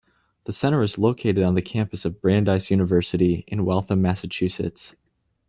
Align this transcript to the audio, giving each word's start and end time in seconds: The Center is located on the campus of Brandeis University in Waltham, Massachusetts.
The 0.45 0.51
Center 0.53 0.81
is 0.81 0.97
located 0.97 1.43
on 1.43 1.53
the 1.53 1.61
campus 1.61 2.05
of 2.05 2.21
Brandeis 2.23 2.71
University 2.71 3.43
in 3.47 3.65
Waltham, 3.65 4.01
Massachusetts. 4.01 4.95